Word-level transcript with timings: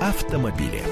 автомобили. 0.00 0.82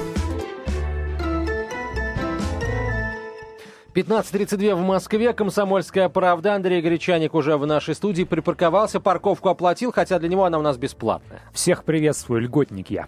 15.32 3.95 4.75
в 4.75 4.81
Москве. 4.81 5.33
Комсомольская 5.33 6.09
правда. 6.09 6.53
Андрей 6.53 6.81
Гречаник 6.81 7.33
уже 7.33 7.57
в 7.57 7.65
нашей 7.65 7.95
студии 7.95 8.23
припарковался, 8.23 8.99
парковку 8.99 9.49
оплатил, 9.49 9.91
хотя 9.91 10.19
для 10.19 10.29
него 10.29 10.45
она 10.45 10.59
у 10.59 10.61
нас 10.61 10.77
бесплатная. 10.77 11.41
Всех 11.53 11.83
приветствую, 11.83 12.41
льготник 12.41 12.91
я. 12.91 13.07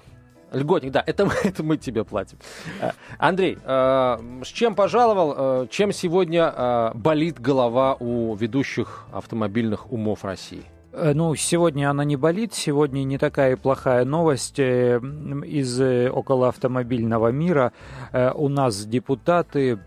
Льготник, 0.51 0.91
да, 0.91 1.03
это, 1.05 1.29
это 1.43 1.63
мы 1.63 1.77
тебе 1.77 2.03
платим. 2.03 2.39
Э, 2.81 2.91
Андрей, 3.19 3.57
э, 3.63 4.17
с 4.43 4.47
чем 4.47 4.73
пожаловал, 4.73 5.63
э, 5.63 5.67
чем 5.69 5.91
сегодня 5.91 6.51
э, 6.53 6.91
болит 6.95 7.39
голова 7.39 7.95
у 7.99 8.35
ведущих 8.35 9.05
автомобильных 9.13 9.91
умов 9.91 10.25
России? 10.25 10.65
Э, 10.93 11.13
ну, 11.13 11.35
сегодня 11.35 11.89
она 11.89 12.03
не 12.03 12.15
болит, 12.15 12.53
сегодня 12.53 13.03
не 13.03 13.17
такая 13.17 13.55
плохая 13.55 14.05
новость 14.05 14.59
э, 14.59 14.99
из 15.45 15.79
э, 15.79 16.09
околоавтомобильного 16.09 17.29
мира. 17.29 17.71
У 18.35 18.49
нас 18.49 18.85
депутаты 18.85 19.79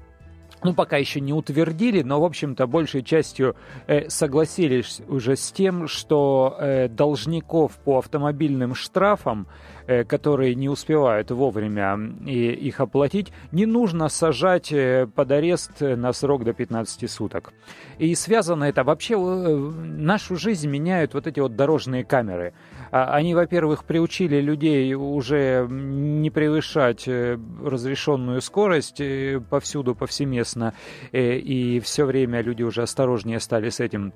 ну, 0.64 0.74
пока 0.74 0.96
еще 0.96 1.20
не 1.20 1.32
утвердили, 1.32 2.02
но, 2.02 2.20
в 2.20 2.24
общем-то, 2.24 2.66
большей 2.66 3.02
частью 3.02 3.54
э, 3.86 4.08
согласились 4.08 5.02
уже 5.08 5.36
с 5.36 5.52
тем, 5.52 5.86
что 5.86 6.56
э, 6.58 6.88
должников 6.88 7.72
по 7.84 7.98
автомобильным 7.98 8.74
штрафам, 8.74 9.46
э, 9.86 10.04
которые 10.04 10.54
не 10.54 10.68
успевают 10.68 11.30
вовремя 11.30 11.98
э, 12.26 12.30
их 12.30 12.80
оплатить, 12.80 13.32
не 13.52 13.66
нужно 13.66 14.08
сажать 14.08 14.72
э, 14.72 15.06
под 15.06 15.30
арест 15.30 15.80
на 15.80 16.12
срок 16.12 16.44
до 16.44 16.54
15 16.54 17.10
суток. 17.10 17.52
И 17.98 18.14
связано 18.14 18.64
это 18.64 18.84
вообще, 18.84 19.14
э, 19.14 19.16
нашу 19.16 20.36
жизнь 20.36 20.68
меняют 20.68 21.14
вот 21.14 21.26
эти 21.26 21.40
вот 21.40 21.56
дорожные 21.56 22.04
камеры. 22.04 22.54
А, 22.94 23.12
они, 23.12 23.34
во-первых, 23.34 23.82
приучили 23.82 24.40
людей 24.40 24.94
уже 24.94 25.66
не 25.68 26.30
превышать 26.30 27.08
э, 27.08 27.36
разрешенную 27.60 28.40
скорость 28.40 29.00
э, 29.00 29.40
повсюду, 29.50 29.96
повсеместно, 29.96 30.74
э, 31.10 31.38
и 31.38 31.80
все 31.80 32.04
время 32.04 32.40
люди 32.40 32.62
уже 32.62 32.82
осторожнее 32.82 33.40
стали 33.40 33.70
с 33.70 33.80
этим 33.80 34.12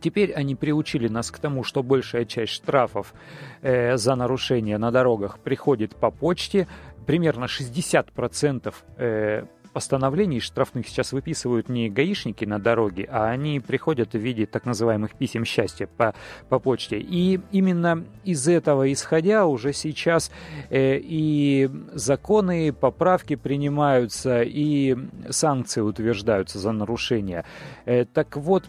Теперь 0.00 0.32
они 0.32 0.56
приучили 0.56 1.06
нас 1.06 1.30
к 1.30 1.38
тому, 1.38 1.62
что 1.62 1.84
большая 1.84 2.24
часть 2.24 2.52
штрафов 2.52 3.14
за 3.62 4.14
нарушение 4.16 4.76
на 4.76 4.90
дорогах 4.90 5.38
приходит 5.38 5.94
по 5.94 6.10
почте. 6.10 6.66
Примерно 7.06 7.44
60% 7.44 8.74
э, 8.96 9.44
постановлений 9.78 10.40
штрафных 10.40 10.88
сейчас 10.88 11.12
выписывают 11.12 11.68
не 11.68 11.88
гаишники 11.88 12.44
на 12.44 12.58
дороге, 12.58 13.08
а 13.12 13.28
они 13.30 13.60
приходят 13.60 14.12
в 14.12 14.18
виде 14.18 14.44
так 14.44 14.66
называемых 14.66 15.14
писем 15.14 15.44
счастья 15.44 15.86
по, 15.86 16.16
по 16.48 16.58
почте. 16.58 16.98
И 16.98 17.38
именно 17.52 18.04
из 18.24 18.48
этого 18.48 18.92
исходя 18.92 19.46
уже 19.46 19.72
сейчас 19.72 20.32
э, 20.68 20.98
и 21.00 21.70
законы, 21.92 22.72
поправки 22.72 23.36
принимаются, 23.36 24.42
и 24.42 24.96
санкции 25.30 25.80
утверждаются 25.80 26.58
за 26.58 26.72
нарушение. 26.72 27.44
Э, 27.84 28.04
так 28.04 28.36
вот, 28.36 28.64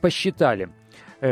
посчитали– 0.00 0.68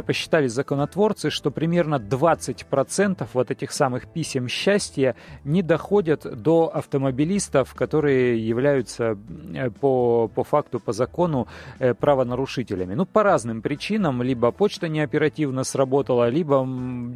посчитали 0.02 0.46
законотворцы, 0.46 1.30
что 1.30 1.50
примерно 1.50 1.96
20% 1.96 3.26
вот 3.32 3.50
этих 3.50 3.72
самых 3.72 4.06
писем 4.06 4.46
счастья 4.48 5.16
не 5.44 5.62
доходят 5.62 6.22
до 6.22 6.70
автомобилистов, 6.72 7.74
которые 7.74 8.46
являются 8.46 9.18
э, 9.54 9.70
по, 9.70 10.28
по 10.28 10.44
факту, 10.44 10.78
по 10.78 10.92
закону 10.92 11.48
э, 11.78 11.94
правонарушителями. 11.94 12.94
Ну, 12.94 13.04
по 13.04 13.22
разным 13.22 13.62
причинам. 13.62 14.22
Либо 14.22 14.52
почта 14.52 14.88
неоперативно 14.88 15.64
сработала, 15.64 16.28
либо 16.28 16.66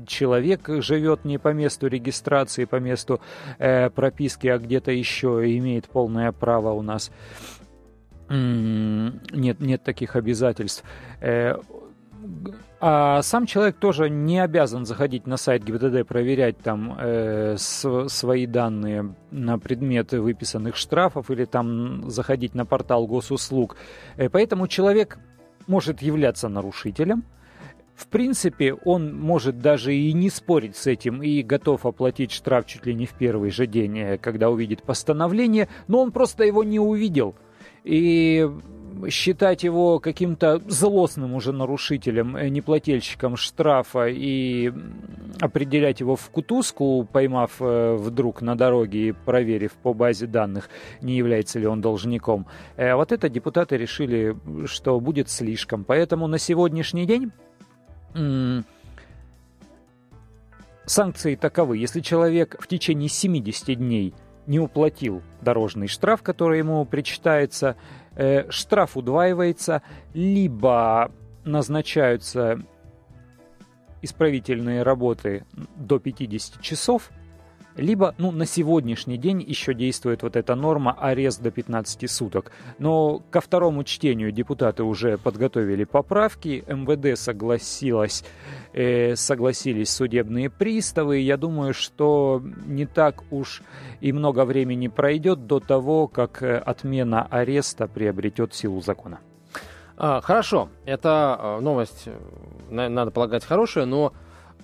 человек 0.06 0.68
живет 0.82 1.24
не 1.24 1.38
по 1.38 1.52
месту 1.52 1.86
регистрации, 1.86 2.64
по 2.64 2.76
месту 2.76 3.20
прописки, 3.58 4.48
а 4.48 4.58
где-то 4.58 4.90
еще 4.90 5.42
имеет 5.58 5.88
полное 5.88 6.32
право 6.32 6.72
у 6.72 6.82
нас 6.82 7.10
нет, 8.30 9.60
нет 9.60 9.84
таких 9.84 10.16
обязательств. 10.16 10.82
А 12.80 13.22
сам 13.22 13.46
человек 13.46 13.76
тоже 13.76 14.10
не 14.10 14.38
обязан 14.38 14.84
заходить 14.84 15.26
на 15.26 15.36
сайт 15.36 15.64
ГИБДД, 15.64 16.06
проверять 16.06 16.58
там 16.58 16.96
э, 16.98 17.56
с, 17.56 18.08
свои 18.08 18.46
данные 18.46 19.14
на 19.30 19.58
предмет 19.58 20.12
выписанных 20.12 20.76
штрафов 20.76 21.30
или 21.30 21.44
там 21.44 22.10
заходить 22.10 22.54
на 22.54 22.66
портал 22.66 23.06
госуслуг. 23.06 23.76
Э, 24.16 24.28
поэтому 24.28 24.68
человек 24.68 25.18
может 25.66 26.02
являться 26.02 26.48
нарушителем. 26.48 27.24
В 27.94 28.08
принципе, 28.08 28.74
он 28.74 29.18
может 29.18 29.60
даже 29.60 29.94
и 29.94 30.12
не 30.12 30.28
спорить 30.28 30.76
с 30.76 30.86
этим 30.88 31.22
и 31.22 31.42
готов 31.42 31.86
оплатить 31.86 32.32
штраф 32.32 32.66
чуть 32.66 32.86
ли 32.86 32.94
не 32.94 33.06
в 33.06 33.14
первый 33.14 33.50
же 33.50 33.66
день, 33.66 33.98
э, 33.98 34.18
когда 34.18 34.50
увидит 34.50 34.82
постановление, 34.82 35.68
но 35.86 36.02
он 36.02 36.12
просто 36.12 36.44
его 36.44 36.64
не 36.64 36.80
увидел. 36.80 37.34
И 37.84 38.50
считать 39.08 39.64
его 39.64 39.98
каким-то 39.98 40.60
злостным 40.66 41.34
уже 41.34 41.52
нарушителем, 41.52 42.36
э, 42.36 42.48
неплательщиком 42.48 43.36
штрафа 43.36 44.06
и 44.08 44.72
определять 45.40 46.00
его 46.00 46.16
в 46.16 46.30
кутузку, 46.30 47.06
поймав 47.10 47.52
э, 47.60 47.96
вдруг 47.96 48.42
на 48.42 48.56
дороге 48.56 49.08
и 49.08 49.12
проверив 49.12 49.72
по 49.72 49.94
базе 49.94 50.26
данных, 50.26 50.68
не 51.00 51.16
является 51.16 51.58
ли 51.58 51.66
он 51.66 51.80
должником. 51.80 52.46
Э, 52.76 52.94
вот 52.94 53.12
это 53.12 53.28
депутаты 53.28 53.76
решили, 53.76 54.36
что 54.66 55.00
будет 55.00 55.28
слишком. 55.28 55.84
Поэтому 55.84 56.26
на 56.26 56.38
сегодняшний 56.38 57.06
день 57.06 57.32
санкции 60.86 61.34
таковы. 61.34 61.78
Если 61.78 62.00
человек 62.00 62.56
в 62.60 62.66
течение 62.66 63.08
70 63.08 63.76
дней 63.78 64.14
не 64.46 64.58
уплатил 64.58 65.22
дорожный 65.40 65.88
штраф, 65.88 66.22
который 66.22 66.58
ему 66.58 66.84
причитается, 66.84 67.76
э, 68.14 68.50
штраф 68.50 68.96
удваивается, 68.96 69.82
либо 70.12 71.10
назначаются 71.44 72.60
исправительные 74.02 74.82
работы 74.82 75.44
до 75.76 75.98
50 75.98 76.60
часов– 76.60 77.10
либо, 77.76 78.14
ну, 78.18 78.30
на 78.30 78.46
сегодняшний 78.46 79.16
день 79.18 79.42
еще 79.42 79.74
действует 79.74 80.22
вот 80.22 80.36
эта 80.36 80.54
норма 80.54 80.92
арест 80.92 81.42
до 81.42 81.50
15 81.50 82.10
суток. 82.10 82.52
Но 82.78 83.22
ко 83.30 83.40
второму 83.40 83.84
чтению 83.84 84.32
депутаты 84.32 84.84
уже 84.84 85.18
подготовили 85.18 85.84
поправки, 85.84 86.64
МВД 86.68 87.18
согласилась, 87.18 88.24
э, 88.72 89.16
согласились 89.16 89.90
судебные 89.90 90.50
приставы. 90.50 91.18
Я 91.18 91.36
думаю, 91.36 91.74
что 91.74 92.42
не 92.66 92.86
так 92.86 93.24
уж 93.30 93.62
и 94.00 94.12
много 94.12 94.44
времени 94.44 94.88
пройдет 94.88 95.46
до 95.46 95.60
того, 95.60 96.06
как 96.06 96.42
э, 96.42 96.58
отмена 96.58 97.26
ареста 97.30 97.88
приобретет 97.88 98.54
силу 98.54 98.80
закона. 98.80 99.18
А, 99.96 100.20
хорошо, 100.20 100.68
это 100.86 101.38
э, 101.38 101.60
новость, 101.60 102.04
э, 102.06 102.88
надо 102.88 103.10
полагать, 103.12 103.44
хорошая, 103.44 103.84
но 103.84 104.12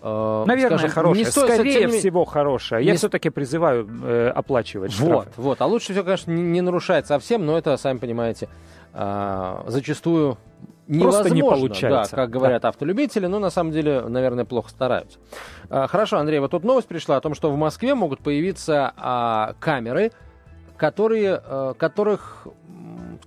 Наверное, 0.03 0.79
скажем, 0.79 0.91
хорошая. 0.91 1.25
Не 1.25 1.31
стоит, 1.31 1.55
Скорее 1.55 1.87
не... 1.87 1.99
всего, 1.99 2.25
хорошая. 2.25 2.81
Я 2.81 2.93
не... 2.93 2.97
все-таки 2.97 3.31
призываю 3.31 3.89
э, 4.03 4.29
оплачивать 4.29 4.93
штрафы. 4.93 5.13
Вот, 5.15 5.29
вот. 5.37 5.61
А 5.61 5.67
лучше 5.67 5.93
все, 5.93 6.03
конечно, 6.03 6.31
не, 6.31 6.43
не 6.43 6.61
нарушать 6.61 7.07
совсем, 7.07 7.45
но 7.45 7.59
это, 7.59 7.77
сами 7.77 7.99
понимаете, 7.99 8.49
э, 8.95 9.63
зачастую 9.67 10.39
невозможно, 10.91 11.21
Просто 11.21 11.35
не 11.35 11.43
получается. 11.43 12.17
Да, 12.17 12.23
как 12.23 12.31
говорят 12.31 12.63
да. 12.63 12.69
автолюбители, 12.69 13.27
но 13.27 13.39
на 13.39 13.51
самом 13.51 13.73
деле, 13.73 14.03
наверное, 14.03 14.45
плохо 14.45 14.71
стараются. 14.71 15.19
Э, 15.69 15.87
хорошо, 15.87 16.19
Андрей, 16.19 16.41
вот 16.41 16.51
тут 16.51 16.65
новость 16.65 16.89
пришла 16.89 17.17
о 17.17 17.21
том, 17.21 17.35
что 17.35 17.51
в 17.51 17.57
Москве 17.57 17.95
могут 17.95 18.21
появиться 18.21 18.93
э, 18.97 19.55
камеры, 19.61 20.13
которые, 20.77 21.41
э, 21.45 21.75
которых 21.79 22.49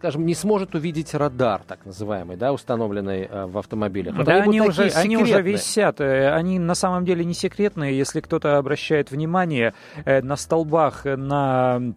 скажем, 0.03 0.25
не 0.25 0.35
сможет 0.35 0.75
увидеть 0.75 1.13
радар, 1.13 1.61
так 1.65 1.85
называемый, 1.85 2.35
да, 2.35 2.51
установленный 2.51 3.21
э, 3.23 3.45
в 3.45 3.57
автомобилях. 3.57 4.17
Вот 4.17 4.25
да, 4.25 4.43
они, 4.43 4.59
они 4.59 4.69
уже, 4.69 4.89
они 4.89 5.15
уже 5.15 5.41
висят. 5.41 6.01
Э, 6.01 6.33
они 6.33 6.59
на 6.59 6.75
самом 6.75 7.05
деле 7.05 7.23
не 7.23 7.33
секретные. 7.33 7.97
Если 7.97 8.19
кто-то 8.19 8.57
обращает 8.57 9.11
внимание 9.11 9.73
э, 10.03 10.21
на 10.21 10.35
столбах, 10.35 11.05
на 11.05 11.93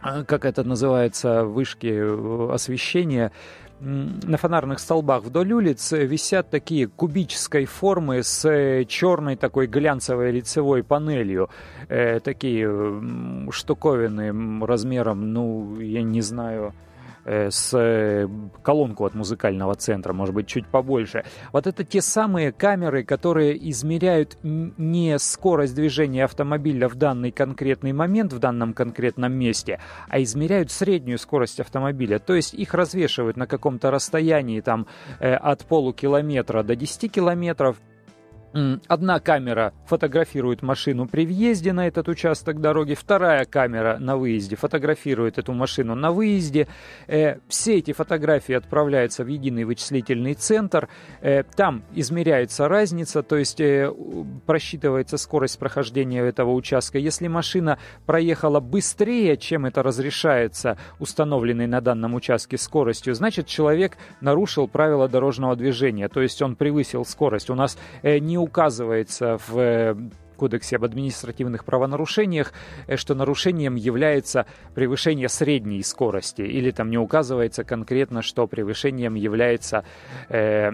как 0.00 0.44
это 0.44 0.62
называется, 0.62 1.44
вышки 1.44 2.52
освещения, 2.52 3.32
на 3.80 4.36
фонарных 4.36 4.78
столбах 4.78 5.24
вдоль 5.24 5.52
улиц 5.52 5.90
висят 5.90 6.48
такие 6.48 6.86
кубической 6.86 7.64
формы 7.64 8.22
с 8.22 8.84
черной 8.86 9.34
такой 9.34 9.66
глянцевой 9.66 10.30
лицевой 10.30 10.84
панелью. 10.84 11.50
Э, 11.88 12.20
такие 12.20 12.70
штуковины 13.50 14.64
размером, 14.64 15.32
ну, 15.32 15.80
я 15.80 16.04
не 16.04 16.20
знаю, 16.20 16.72
с 17.24 17.72
э, 17.74 18.28
колонку 18.62 19.04
от 19.04 19.14
музыкального 19.14 19.74
центра, 19.74 20.12
может 20.12 20.34
быть, 20.34 20.46
чуть 20.46 20.66
побольше. 20.66 21.24
Вот 21.52 21.66
это 21.66 21.84
те 21.84 22.02
самые 22.02 22.52
камеры, 22.52 23.04
которые 23.04 23.70
измеряют 23.70 24.38
не 24.42 25.18
скорость 25.18 25.74
движения 25.74 26.24
автомобиля 26.24 26.88
в 26.88 26.96
данный 26.96 27.30
конкретный 27.30 27.92
момент, 27.92 28.32
в 28.32 28.38
данном 28.38 28.72
конкретном 28.72 29.32
месте, 29.32 29.80
а 30.08 30.20
измеряют 30.22 30.70
среднюю 30.70 31.18
скорость 31.18 31.60
автомобиля. 31.60 32.18
То 32.18 32.34
есть 32.34 32.54
их 32.54 32.74
развешивают 32.74 33.36
на 33.36 33.46
каком-то 33.46 33.90
расстоянии 33.90 34.60
там 34.60 34.86
э, 35.20 35.34
от 35.34 35.64
полукилометра 35.64 36.62
до 36.62 36.76
10 36.76 37.12
километров, 37.12 37.76
Одна 38.86 39.18
камера 39.18 39.72
фотографирует 39.86 40.62
машину 40.62 41.06
при 41.06 41.24
въезде 41.24 41.72
на 41.72 41.86
этот 41.86 42.08
участок 42.08 42.60
дороги, 42.60 42.94
вторая 42.94 43.46
камера 43.46 43.96
на 43.98 44.18
выезде 44.18 44.56
фотографирует 44.56 45.38
эту 45.38 45.52
машину 45.54 45.94
на 45.94 46.12
выезде. 46.12 46.68
Э, 47.06 47.38
все 47.48 47.78
эти 47.78 47.92
фотографии 47.92 48.54
отправляются 48.54 49.24
в 49.24 49.28
единый 49.28 49.64
вычислительный 49.64 50.34
центр. 50.34 50.90
Э, 51.22 51.44
там 51.44 51.82
измеряется 51.94 52.68
разница, 52.68 53.22
то 53.22 53.36
есть 53.36 53.60
э, 53.60 53.90
просчитывается 54.44 55.16
скорость 55.16 55.58
прохождения 55.58 56.20
этого 56.20 56.52
участка. 56.52 56.98
Если 56.98 57.28
машина 57.28 57.78
проехала 58.04 58.60
быстрее, 58.60 59.38
чем 59.38 59.64
это 59.64 59.82
разрешается 59.82 60.76
установленной 60.98 61.66
на 61.66 61.80
данном 61.80 62.14
участке 62.14 62.58
скоростью, 62.58 63.14
значит 63.14 63.46
человек 63.46 63.96
нарушил 64.20 64.68
правила 64.68 65.08
дорожного 65.08 65.56
движения, 65.56 66.08
то 66.08 66.20
есть 66.20 66.42
он 66.42 66.54
превысил 66.54 67.06
скорость. 67.06 67.48
У 67.48 67.54
нас 67.54 67.78
не 68.02 68.41
указывается 68.42 69.38
в 69.46 69.58
э, 69.58 69.94
Кодексе 70.42 70.74
об 70.74 70.84
административных 70.84 71.64
правонарушениях, 71.64 72.52
э, 72.88 72.96
что 72.96 73.14
нарушением 73.14 73.76
является 73.76 74.46
превышение 74.74 75.28
средней 75.28 75.82
скорости, 75.84 76.42
или 76.42 76.72
там 76.72 76.90
не 76.90 76.98
указывается 76.98 77.62
конкретно, 77.62 78.22
что 78.22 78.48
превышением 78.48 79.14
является 79.14 79.84
э, 80.28 80.72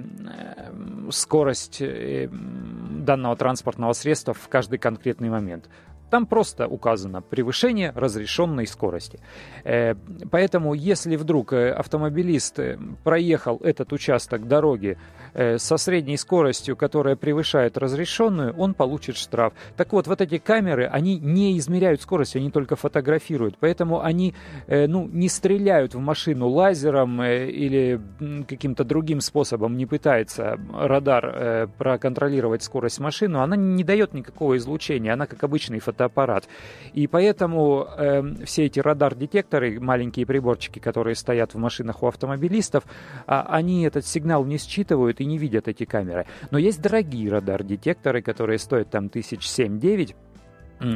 скорость 1.11 1.83
э, 1.83 2.31
данного 2.31 3.37
транспортного 3.37 3.93
средства 3.93 4.33
в 4.33 4.49
каждый 4.49 4.79
конкретный 4.79 5.29
момент. 5.29 5.69
Там 6.11 6.27
просто 6.27 6.67
указано 6.67 7.21
превышение 7.21 7.93
разрешенной 7.95 8.67
скорости. 8.67 9.21
Э, 9.65 9.95
поэтому, 10.31 10.73
если 10.75 11.17
вдруг 11.17 11.53
э, 11.53 11.71
автомобилист 11.71 12.59
э, 12.59 12.79
проехал 13.05 13.59
этот 13.59 13.93
участок 13.93 14.49
дороги 14.49 14.97
со 15.35 15.77
средней 15.77 16.17
скоростью, 16.17 16.75
которая 16.75 17.15
превышает 17.15 17.77
разрешенную, 17.77 18.55
он 18.57 18.73
получит 18.73 19.17
штраф. 19.17 19.53
Так 19.77 19.93
вот, 19.93 20.07
вот 20.07 20.21
эти 20.23 20.39
камеры, 20.39 20.87
они 20.87 21.19
не 21.19 21.59
измеряют 21.59 22.01
скорость, 22.01 22.35
они 22.35 22.51
только 22.51 22.77
фотографируют. 22.77 23.57
Поэтому 23.61 24.03
они 24.03 24.35
ну, 24.67 25.07
не 25.07 25.29
стреляют 25.29 25.95
в 25.95 26.01
машину 26.01 26.49
лазером 26.49 27.23
или 27.23 28.01
каким-то 28.49 28.85
другим 28.85 29.21
способом, 29.21 29.77
не 29.77 29.85
пытается 29.85 30.59
радар 30.73 31.69
проконтролировать 31.77 32.63
скорость 32.63 32.99
машины. 32.99 33.37
Она 33.37 33.55
не 33.55 33.85
дает 33.85 34.15
никакого 34.15 34.57
излучения, 34.57 35.13
она 35.13 35.27
как 35.27 35.45
обычный 35.45 35.79
фотограф 35.79 35.98
фотоаппарат. 35.99 36.49
И 36.95 37.07
поэтому 37.07 37.87
э, 37.97 38.45
все 38.45 38.67
эти 38.67 38.81
радар-детекторы, 38.81 39.81
маленькие 39.81 40.27
приборчики, 40.27 40.79
которые 40.79 41.17
стоят 41.17 41.55
в 41.55 41.59
машинах 41.59 42.03
у 42.03 42.07
автомобилистов, 42.07 42.85
э, 43.27 43.43
они 43.49 43.83
этот 43.83 44.07
сигнал 44.07 44.45
не 44.45 44.59
считывают 44.59 45.21
и 45.21 45.27
не 45.27 45.39
видят 45.39 45.69
эти 45.69 45.85
камеры. 45.85 46.27
Но 46.51 46.59
есть 46.59 46.81
дорогие 46.81 47.31
радар-детекторы, 47.31 48.23
которые 48.23 48.59
стоят 48.59 48.91
там 48.91 49.09
тысяч 49.09 49.49
семь-девять, 49.49 50.15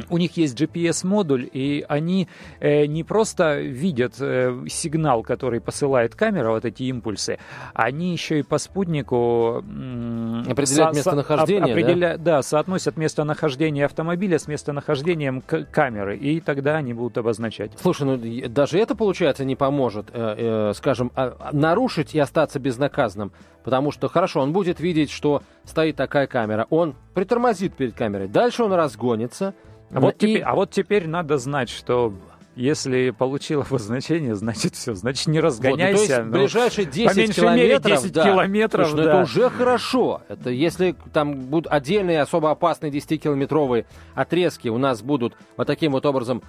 у 0.09 0.17
них 0.17 0.37
есть 0.37 0.59
GPS-модуль, 0.59 1.49
и 1.51 1.85
они 1.87 2.27
э, 2.59 2.85
не 2.85 3.03
просто 3.03 3.59
видят 3.59 4.15
э, 4.19 4.65
сигнал, 4.69 5.23
который 5.23 5.61
посылает 5.61 6.15
камера, 6.15 6.51
вот 6.51 6.65
эти 6.65 6.83
импульсы, 6.83 7.37
они 7.73 8.11
еще 8.11 8.39
и 8.39 8.43
по 8.43 8.57
спутнику 8.57 9.63
э, 9.63 10.43
определяют 10.49 10.95
местонахождение, 10.95 11.73
определя... 11.73 12.17
да? 12.17 12.33
Да, 12.33 12.41
соотносят 12.41 12.97
местонахождение 12.97 13.85
автомобиля 13.85 14.39
с 14.39 14.47
местонахождением 14.47 15.41
камеры, 15.41 16.17
и 16.17 16.39
тогда 16.39 16.77
они 16.77 16.93
будут 16.93 17.17
обозначать. 17.17 17.71
Слушай, 17.79 18.03
ну 18.03 18.49
даже 18.49 18.79
это, 18.79 18.95
получается, 18.95 19.45
не 19.45 19.55
поможет, 19.55 20.07
э, 20.13 20.69
э, 20.69 20.73
скажем, 20.73 21.11
э, 21.15 21.33
нарушить 21.51 22.15
и 22.15 22.19
остаться 22.19 22.59
безнаказанным, 22.59 23.31
потому 23.63 23.91
что, 23.91 24.07
хорошо, 24.07 24.41
он 24.41 24.53
будет 24.53 24.79
видеть, 24.79 25.11
что 25.11 25.43
стоит 25.63 25.95
такая 25.95 26.27
камера, 26.27 26.67
он 26.69 26.95
притормозит 27.13 27.75
перед 27.75 27.93
камерой, 27.93 28.27
дальше 28.27 28.63
он 28.63 28.73
разгонится, 28.73 29.53
а 29.93 29.99
вот, 29.99 30.15
и... 30.15 30.27
теперь, 30.27 30.41
а 30.41 30.55
вот 30.55 30.71
теперь 30.71 31.07
надо 31.07 31.37
знать, 31.37 31.69
что 31.69 32.13
если 32.55 33.11
получил 33.11 33.61
обозначение, 33.61 34.35
значит 34.43 34.75
все, 34.75 34.93
значит 34.93 35.27
не 35.27 35.39
разгоняйся. 35.39 35.97
Вот, 35.97 36.01
ну, 36.01 36.07
то 36.07 36.13
есть 36.13 36.25
ну, 36.25 36.39
ближайшие 36.39 36.85
10 36.85 37.35
километров, 37.35 37.85
мере 37.85 37.97
10 37.97 38.13
да, 38.13 38.23
километров, 38.23 38.87
слушай, 38.87 38.99
ну, 38.99 39.03
да. 39.03 39.09
это 39.13 39.23
уже 39.23 39.49
хорошо. 39.49 40.21
Это 40.27 40.49
если 40.49 40.95
там 41.11 41.35
будут 41.35 41.71
отдельные 41.71 42.21
особо 42.21 42.51
опасные 42.51 42.91
10-километровые 42.91 43.85
отрезки 44.15 44.67
у 44.67 44.77
нас 44.77 45.01
будут 45.01 45.35
вот 45.57 45.67
таким 45.67 45.93
вот 45.93 46.05
образом 46.05 46.43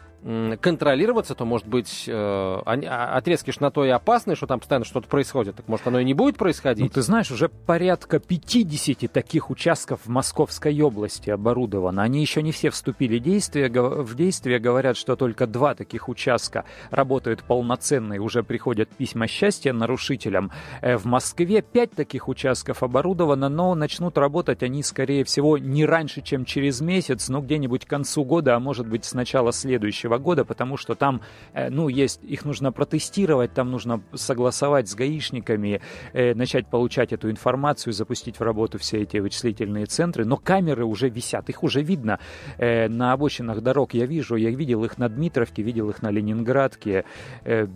контролироваться, 0.60 1.34
то, 1.34 1.44
может 1.44 1.66
быть, 1.66 2.04
э, 2.06 2.62
они, 2.64 2.86
а, 2.86 3.14
отрезки 3.14 3.50
ж 3.50 3.60
на 3.60 3.70
то 3.70 3.84
и 3.84 3.90
опасны, 3.90 4.34
что 4.36 4.46
там 4.46 4.58
постоянно 4.58 4.86
что-то 4.86 5.06
происходит. 5.06 5.56
Так 5.56 5.68
может, 5.68 5.86
оно 5.86 6.00
и 6.00 6.04
не 6.04 6.14
будет 6.14 6.38
происходить? 6.38 6.82
Ну, 6.82 6.88
ты 6.88 7.02
знаешь, 7.02 7.30
уже 7.30 7.50
порядка 7.50 8.20
50 8.20 9.12
таких 9.12 9.50
участков 9.50 10.00
в 10.02 10.08
Московской 10.08 10.80
области 10.80 11.28
оборудовано. 11.28 12.02
Они 12.02 12.22
еще 12.22 12.40
не 12.40 12.52
все 12.52 12.70
вступили 12.70 13.18
в 13.18 13.22
действие. 13.22 13.68
В 13.68 14.14
действие 14.14 14.58
говорят, 14.58 14.96
что 14.96 15.14
только 15.14 15.46
два 15.46 15.74
таких 15.74 15.93
таких 15.94 16.08
участка 16.08 16.64
работают 16.90 17.44
полноценные, 17.44 18.20
уже 18.20 18.42
приходят 18.42 18.88
письма 18.88 19.28
счастья 19.28 19.72
нарушителям. 19.72 20.50
Э, 20.82 20.96
в 20.96 21.04
Москве 21.04 21.62
пять 21.62 21.92
таких 21.92 22.28
участков 22.28 22.82
оборудовано, 22.82 23.48
но 23.48 23.76
начнут 23.76 24.18
работать 24.18 24.64
они, 24.64 24.82
скорее 24.82 25.22
всего, 25.22 25.56
не 25.56 25.86
раньше, 25.86 26.20
чем 26.20 26.44
через 26.44 26.80
месяц, 26.80 27.28
но 27.28 27.40
где-нибудь 27.40 27.84
к 27.84 27.88
концу 27.88 28.24
года, 28.24 28.56
а 28.56 28.58
может 28.58 28.88
быть 28.88 29.04
с 29.04 29.14
начала 29.14 29.52
следующего 29.52 30.18
года, 30.18 30.44
потому 30.44 30.76
что 30.76 30.96
там, 30.96 31.20
э, 31.52 31.70
ну, 31.70 31.88
есть, 31.88 32.20
их 32.24 32.44
нужно 32.44 32.72
протестировать, 32.72 33.54
там 33.54 33.70
нужно 33.70 34.00
согласовать 34.14 34.88
с 34.88 34.96
гаишниками, 34.96 35.80
э, 36.12 36.34
начать 36.34 36.66
получать 36.66 37.12
эту 37.12 37.30
информацию, 37.30 37.92
запустить 37.92 38.40
в 38.40 38.42
работу 38.42 38.78
все 38.78 39.02
эти 39.02 39.18
вычислительные 39.18 39.86
центры, 39.86 40.24
но 40.24 40.36
камеры 40.36 40.84
уже 40.84 41.08
висят, 41.08 41.48
их 41.50 41.62
уже 41.62 41.82
видно. 41.82 42.18
На 42.58 43.12
обочинах 43.12 43.60
дорог, 43.60 43.94
я 43.94 44.06
вижу, 44.06 44.36
я 44.36 44.50
видел 44.50 44.84
их 44.84 44.98
на 44.98 45.08
Дмитровке, 45.08 45.62
видел 45.62 45.83
видел 45.84 45.90
их 45.90 46.02
на 46.02 46.10
Ленинградке. 46.10 47.04
Э, 47.44 47.66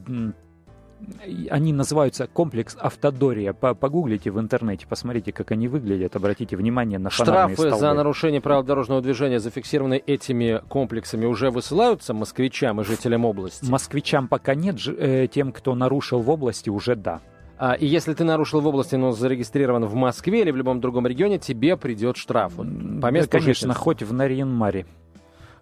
они 1.49 1.72
называются 1.72 2.26
комплекс 2.26 2.76
Автодория. 2.76 3.52
Погуглите 3.52 4.32
в 4.32 4.40
интернете, 4.40 4.84
посмотрите, 4.88 5.32
как 5.32 5.52
они 5.52 5.69
выглядят, 5.69 6.16
обратите 6.16 6.56
внимание 6.56 6.99
на 6.99 7.08
Штрафы 7.08 7.55
столбы. 7.55 7.76
за 7.76 7.94
нарушение 7.94 8.40
правил 8.40 8.64
дорожного 8.64 9.00
движения, 9.00 9.38
зафиксированные 9.38 10.00
этими 10.00 10.60
комплексами, 10.69 11.25
уже 11.25 11.50
высылаются 11.50 12.14
москвичам 12.14 12.81
и 12.81 12.84
жителям 12.84 13.25
области? 13.25 13.70
Москвичам 13.70 14.26
пока 14.26 14.56
нет, 14.56 14.76
э, 14.87 15.28
тем, 15.32 15.52
кто 15.52 15.76
нарушил 15.76 16.20
в 16.20 16.31
области, 16.31 16.69
уже 16.69 16.96
да. 16.96 17.20
А, 17.60 17.75
и 17.75 17.87
если 17.87 18.14
ты 18.14 18.25
нарушил 18.25 18.60
в 18.60 18.66
области, 18.66 18.96
но 18.96 19.12
зарегистрирован 19.12 19.84
в 19.87 19.94
Москве 19.94 20.40
или 20.40 20.50
в 20.50 20.56
любом 20.56 20.81
другом 20.81 21.06
регионе, 21.06 21.38
тебе 21.38 21.76
придет 21.76 22.16
штраф. 22.16 22.55
По 22.56 23.10
месту 23.10 23.31
да, 23.31 23.38
конечно, 23.38 23.75
хоть 23.75 24.02
в 24.02 24.12
Нарьян-Маре. 24.12 24.84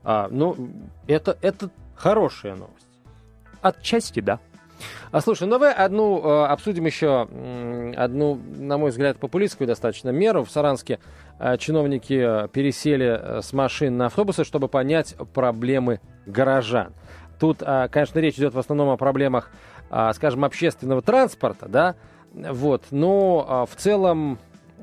А, 0.09 0.29
ну, 0.31 0.57
это, 1.09 1.37
это 1.43 1.69
Хорошая 1.97 2.55
новость. 2.55 2.87
Отчасти 3.63 4.21
да. 4.21 4.39
А 5.11 5.21
слушай, 5.21 5.45
ну 5.45 5.51
давай 5.51 5.73
одну 5.73 6.21
э, 6.23 6.47
обсудим 6.47 6.85
еще 6.85 7.23
одну, 7.97 8.35
на 8.35 8.77
мой 8.77 8.91
взгляд, 8.91 9.19
популистскую 9.19 9.67
достаточно 9.67 10.11
меру. 10.11 10.45
В 10.45 10.51
Саранске 10.51 10.99
э, 11.39 11.57
чиновники 11.57 12.49
пересели 12.49 13.07
э, 13.07 13.41
с 13.43 13.53
машин 13.53 13.97
на 13.97 14.07
автобусы, 14.07 14.45
чтобы 14.45 14.69
понять 14.69 15.15
проблемы 15.33 16.01
горожан. 16.27 16.93
Тут, 17.39 17.63
э, 17.63 17.89
конечно, 17.91 18.19
речь 18.19 18.37
идет 18.37 18.55
в 18.55 18.59
основном 18.59 18.91
о 18.91 18.97
проблемах, 18.97 19.51
э, 19.91 20.13
скажем, 20.15 20.45
общественного 20.45 21.01
транспорта, 21.03 21.69
да, 21.69 21.95
вот, 22.33 22.85
но 22.91 23.67
э, 23.67 23.73
в 23.73 23.81
целом 23.81 24.39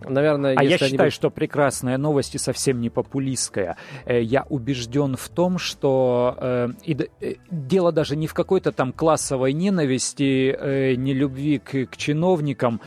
наверное, 0.07 0.55
а 0.57 0.63
я 0.63 0.77
считаю, 0.77 1.11
что 1.11 1.29
прекрасная 1.29 1.97
новость 1.97 2.35
и 2.35 2.37
совсем 2.37 2.81
не 2.81 2.89
популистская. 2.89 3.77
Э, 4.05 4.21
я 4.21 4.45
убежден 4.49 5.15
в 5.15 5.29
том, 5.29 5.57
что 5.57 6.37
э, 6.39 6.69
и, 6.83 7.09
э, 7.21 7.35
дело 7.49 7.91
даже 7.91 8.15
не 8.15 8.27
в 8.27 8.33
какой-то 8.33 8.71
там 8.71 8.91
классовой 8.91 9.53
ненависти, 9.53 10.55
э, 10.57 10.95
нелюбви 10.95 11.59
к, 11.59 11.85
к 11.87 11.97
чиновникам. 11.97 12.81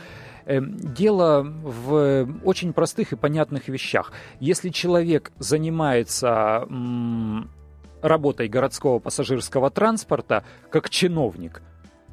Дело 0.49 1.43
в 1.43 2.25
очень 2.45 2.71
простых 2.71 3.11
и 3.11 3.17
понятных 3.17 3.67
вещах. 3.67 4.13
Если 4.39 4.69
человек 4.69 5.33
занимается 5.39 6.65
м, 6.69 7.51
работой 8.01 8.47
городского 8.47 8.99
пассажирского 8.99 9.69
транспорта 9.69 10.45
как 10.69 10.89
чиновник, 10.89 11.61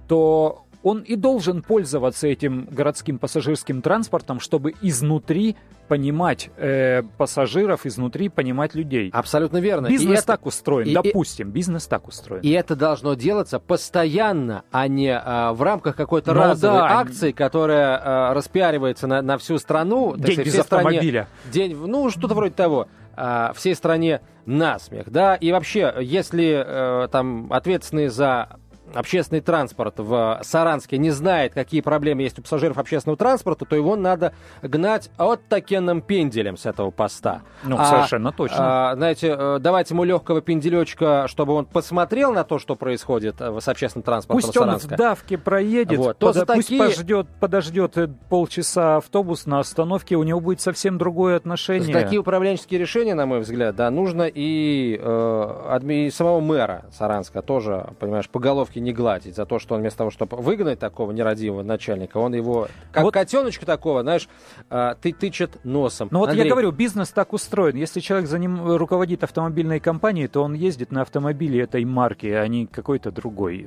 то 0.09 0.64
он 0.85 1.01
и 1.01 1.17
должен 1.17 1.63
пользоваться 1.63 2.29
этим 2.29 2.69
городским 2.71 3.19
пассажирским 3.19 3.83
транспортом, 3.83 4.39
чтобы 4.39 4.75
изнутри 4.83 5.57
понимать 5.89 6.51
э, 6.57 7.03
пассажиров, 7.19 7.87
изнутри 7.87 8.29
понимать 8.29 8.75
людей. 8.75 9.11
Абсолютно 9.13 9.59
верно. 9.59 9.89
Бизнес 9.89 10.23
и 10.23 10.27
так 10.27 10.41
это... 10.41 10.49
устроен, 10.49 10.87
и, 10.87 10.95
допустим, 10.95 11.51
бизнес 11.51 11.87
так 11.87 12.07
устроен. 12.07 12.43
И 12.43 12.51
это 12.51 12.77
должно 12.77 13.15
делаться 13.15 13.59
постоянно, 13.59 14.63
а 14.71 14.87
не 14.87 15.11
э, 15.11 15.53
в 15.53 15.63
рамках 15.63 15.97
какой-то 15.97 16.33
ну, 16.33 16.41
разовой 16.41 16.81
да. 16.81 16.99
акции, 17.01 17.33
которая 17.33 17.99
э, 17.99 18.33
распиаривается 18.35 19.07
на, 19.07 19.23
на 19.23 19.39
всю 19.39 19.59
страну. 19.59 20.15
День 20.17 20.43
без 20.43 20.59
автомобиля. 20.59 21.29
Стране, 21.49 21.69
день, 21.69 21.77
ну, 21.77 22.11
что-то 22.11 22.35
вроде 22.35 22.55
того 22.55 22.89
э, 23.17 23.53
всей 23.55 23.75
стране 23.75 24.21
насмех, 24.47 25.11
да, 25.11 25.37
и 25.37 25.53
вообще, 25.53 25.95
если 26.01 26.63
э, 26.67 27.09
там 27.09 27.51
ответственные 27.51 28.11
за 28.11 28.59
общественный 28.93 29.41
транспорт 29.41 29.95
в 29.99 30.41
Саранске 30.43 30.99
не 30.99 31.11
знает, 31.11 31.55
какие 31.55 31.81
проблемы 31.81 32.23
есть 32.23 32.39
у 32.39 32.43
пассажиров 32.43 32.79
общественного 32.79 33.17
транспорта, 33.17 33.65
то 33.65 33.77
его 33.77 33.97
надо 33.97 34.35
гнать 34.63 35.11
от 35.17 35.47
такенным 35.49 36.03
пенделем 36.03 36.57
с 36.57 36.67
этого 36.67 36.91
поста. 36.91 37.43
Ну, 37.63 37.77
а, 37.79 37.85
совершенно 37.85 38.33
точно. 38.33 38.91
А, 38.91 38.95
знаете, 38.95 39.35
э, 39.37 39.59
давать 39.61 39.91
ему 39.91 40.05
легкого 40.05 40.41
пенделечка, 40.41 41.27
чтобы 41.29 41.55
он 41.55 41.67
посмотрел 41.67 42.33
на 42.33 42.45
то, 42.45 42.59
что 42.59 42.77
происходит 42.77 43.41
э, 43.41 43.61
с 43.61 43.69
общественным 43.69 44.05
транспортом 44.05 44.43
Пусть 44.43 44.57
он 44.57 44.77
в 44.77 44.87
давке 44.87 45.39
проедет, 45.39 45.99
вот, 45.99 46.19
то 46.19 46.33
под, 46.33 46.47
пусть 46.47 46.69
такие... 46.69 46.81
подождет, 46.81 47.27
подождет 47.41 47.99
э, 47.99 48.09
полчаса 48.29 48.97
автобус 48.97 49.47
на 49.47 49.61
остановке, 49.61 50.17
у 50.17 50.23
него 50.23 50.41
будет 50.41 50.61
совсем 50.61 50.99
другое 50.99 51.37
отношение. 51.37 51.93
За 51.93 52.01
такие 52.01 52.21
управленческие 52.21 52.81
решения, 52.81 53.15
на 53.15 53.27
мой 53.27 53.41
взгляд, 53.41 53.77
да, 53.77 53.91
нужно 53.91 54.23
и, 54.23 54.99
э, 55.01 55.81
и 55.89 56.11
самого 56.11 56.41
мэра 56.41 56.85
Саранска 56.93 57.43
тоже, 57.43 57.93
понимаешь, 57.99 58.29
по 58.29 58.41
головке 58.41 58.74
не 58.81 58.93
гладить 58.93 59.37
за 59.37 59.47
то, 59.47 59.59
что 59.59 59.75
он 59.75 59.81
вместо 59.81 59.99
того, 59.99 60.11
чтобы 60.11 60.37
выгнать 60.37 60.79
такого 60.79 61.13
нерадивого 61.13 61.63
начальника, 61.63 62.19
он 62.19 62.35
его, 62.35 62.69
как 62.93 63.05
вот... 63.05 63.15
котеночка 63.15 63.67
такого, 63.67 64.03
знаешь, 64.03 64.29
э, 64.71 64.95
ты 65.01 65.13
тычет 65.13 65.65
носом. 65.65 66.09
Ну 66.11 66.21
вот 66.21 66.31
Андрей... 66.31 66.47
я 66.47 66.51
говорю, 66.51 66.73
бизнес 66.73 67.11
так 67.11 67.33
устроен. 67.33 67.77
Если 67.77 68.01
человек 68.01 68.29
за 68.29 68.39
ним 68.39 68.77
руководит 68.77 69.25
автомобильной 69.25 69.81
компанией, 69.81 70.29
то 70.29 70.43
он 70.43 70.55
ездит 70.55 70.93
на 70.93 71.03
автомобиле 71.03 71.61
этой 71.63 71.85
марки, 71.85 72.27
а 72.27 72.47
не 72.49 72.67
какой-то 72.67 73.11
другой. 73.11 73.67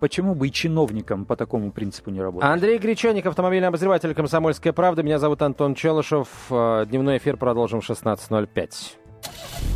Почему 0.00 0.34
бы 0.34 0.48
и 0.48 0.52
чиновникам 0.52 1.24
по 1.24 1.36
такому 1.36 1.72
принципу 1.72 2.10
не 2.10 2.20
работать? 2.20 2.48
Андрей 2.48 2.78
Гречаник, 2.78 3.26
автомобильный 3.26 3.68
обозреватель 3.68 4.14
«Комсомольская 4.14 4.72
правда». 4.72 5.02
Меня 5.02 5.18
зовут 5.18 5.42
Антон 5.42 5.74
Челышев. 5.74 6.28
Э, 6.50 6.86
дневной 6.88 7.18
эфир 7.18 7.36
продолжим 7.36 7.80
в 7.80 7.88
16.05. 7.88 9.75